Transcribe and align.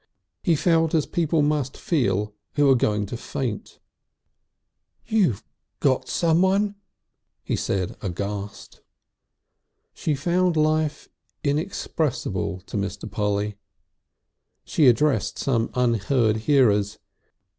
He 0.41 0.55
felt 0.55 0.95
as 0.95 1.05
people 1.05 1.43
must 1.43 1.77
feel 1.77 2.33
who 2.53 2.67
are 2.71 2.75
going 2.75 3.05
to 3.05 3.15
faint. 3.15 3.77
"You've 5.05 5.43
got 5.79 6.09
someone" 6.09 6.73
he 7.43 7.55
said 7.55 7.95
aghast. 8.01 8.81
She 9.93 10.15
found 10.15 10.57
life 10.57 11.07
inexpressible 11.43 12.61
to 12.61 12.77
Mr. 12.77 13.11
Polly. 13.11 13.57
She 14.63 14.87
addressed 14.87 15.37
some 15.37 15.69
unseen 15.75 16.33
hearers. 16.33 16.97